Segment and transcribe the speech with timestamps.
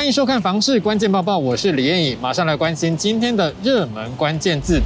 [0.00, 4.80] 欢迎收看《房市关键报报》，我是李艳颖，马上来关心今天的热门关键字。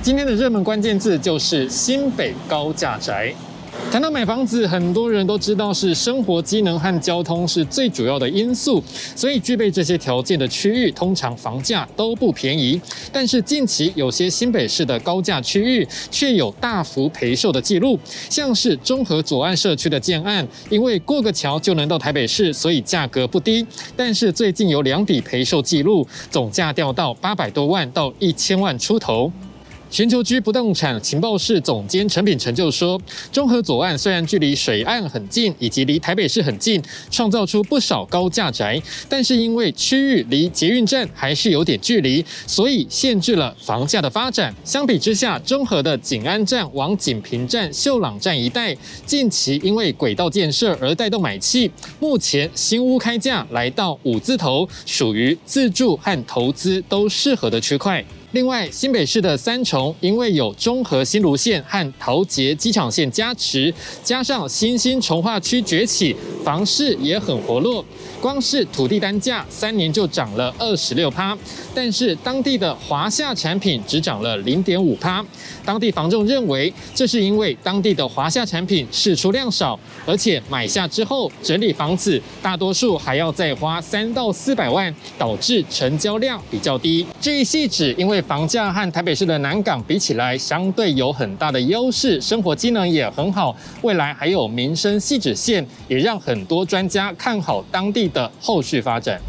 [0.00, 3.34] 今天的热门关键字就是新北高价宅。
[3.90, 8.82] 谈到买房子，很多人都知道是生活机能和交通是最主要的因素，
[9.14, 12.80] 所以具备这些条件的区域，通常房价都不便宜。
[13.12, 17.96] 但是近期有些新北市的高价区域却有大幅赔售的记录，
[18.28, 23.64] 像是中和左岸社区的建案，因为过个桥就能到台北市，所以价格不低。
[23.96, 29.30] 但是最近有两笔赔售记录，总价掉到八百多万到一千万出头。
[29.94, 44.52] 全球居不动产情报室总监陈炳成就说：“中和左岸虽然距离水岸很近，以及离台北市很近，创造出不少高价宅，但是因为区域离捷运站还是有点距离，所以限制了房价的发展。
[44.64, 48.76] 相比之下，中和的景安站往锦屏站、秀朗站一带，
[49.06, 58.04] 近期因为轨道建设而带动买气，目前新屋开价来到五字头，属于自住和投资都适合的区块。”
[58.34, 67.84] 另外，新北市的三重因为有中和新芦线和桃捷机场线加持，加上新兴重划区崛起，房市也很活络。
[68.20, 71.36] 光是土地单价三年就涨了二十六趴，
[71.72, 75.24] 但是当地的华夏产品只涨了零点五趴。
[75.64, 87.06] 当地房仲认为，这是因为当地的华夏产品释出量少，而且买下之后整理房子，大多数还要再花三到四百万，导致成交量比较低。
[87.20, 99.20] 这一细指因为房价和台北市的南港比起来，相对有很大的优势，生活机能也很好，未来还有民生细致线，也让很多专家看好当地的后续发展。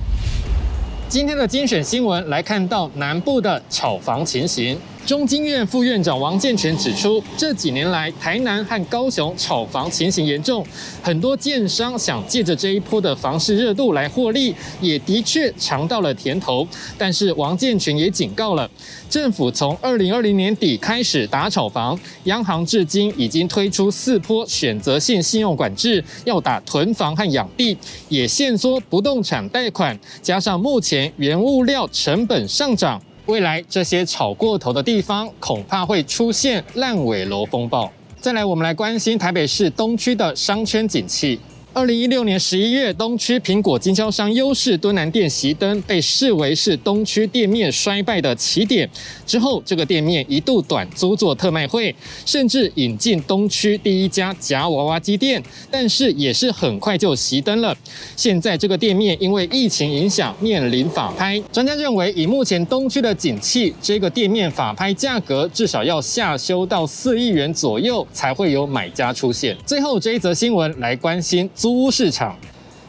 [1.10, 4.78] 今天的精选新闻来看到南部的炒房情形。
[5.06, 10.66] 中经院副院长王健全指出，这几年来台南和高雄炒房情形严重，
[11.04, 16.68] 很多建商想借着这一波的房市热度来获利，也的确尝到了甜头。
[16.98, 18.68] 但是王健全也警告了，
[19.08, 27.78] 政府从二零二零年底开始打炒房，央行至今已经推出四波选择性信用管制，要打囤房和养地，
[28.10, 33.00] 也限缩不动产贷款，加上目前原物料成本上涨。
[33.28, 37.92] 未来这些炒过头的地方，恐怕会出现烂尾楼风暴。
[38.20, 41.40] 再来，我们来关心台北市东区的商圈景气。
[41.76, 48.90] 二零一六年十一月，东区苹果经销商优势敦南店熄灯，被视为是东区店面衰败的起点。
[49.26, 51.94] 之后，这个店面一度短租做特卖会，
[52.26, 57.76] 甚至引进东区第一家夹娃娃机店，但是也是很快就熄灯了。
[58.16, 61.38] 现在这个店面因为疫情影响，面临法拍。
[61.52, 69.54] 专家认为，以目前东区的景气，这个店面法拍价格至少要下修到四亿元左右，才会有买家出现。
[69.66, 71.50] 最后这一则新闻来关心。
[71.66, 72.38] 租屋市场，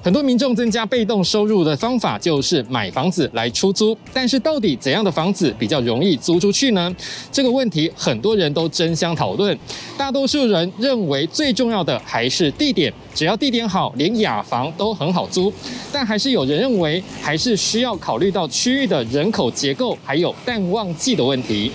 [0.03, 3.97] 很多民众增加被动收入的方法就是买房子来出租。
[4.13, 6.95] 但是，到底怎样的房子比较容易租出去呢？
[7.33, 9.59] 这个问题很多人都争相讨论。
[9.97, 15.51] 大多数人认为最重要的还是地点，只要地点好，连雅房都很好租。
[15.91, 21.73] 但还是有人认为，还是需要考虑到区域的人口结构，还有淡旺季的问题。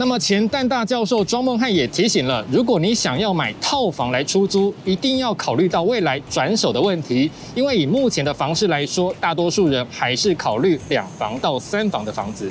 [0.00, 12.50] 那么前淡大教授庄梦汉也提醒了，如果你想要买套房来出租，一定要考虑到未来转手的问题，因为以目前的房市来说，大多数人还是考虑两房到三房的房子。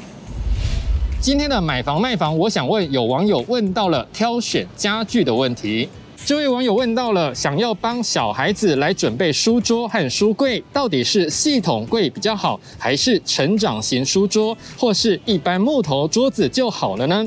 [1.19, 5.89] 今天的买房卖房，我想问有网友问到了挑选家具的问题。
[6.29, 17.25] 这位网友问到了，想要帮小孩子来准备书桌和书柜，到底是系统柜比较好，还是成长型书桌，或是一般木头桌子就好了呢？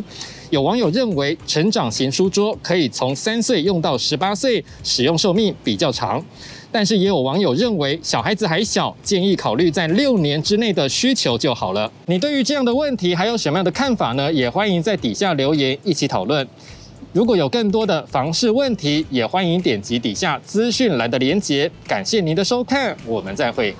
[0.50, 6.24] 有网友认为，成长型书桌可以从三岁用到十八岁，使用寿命比较长。
[6.70, 11.90] 但是也有网友认为，小孩子还小，建议考虑在六年之内的需求就好了。
[12.06, 14.32] 你对于这样的问题还有什么样的看法呢？
[14.32, 16.46] 也欢迎在底下留言一起讨论。
[17.12, 21.70] 如果有更多的房事问题，也欢迎点击底下资讯栏的连结。
[21.86, 23.74] 感谢您的收看，我们再会。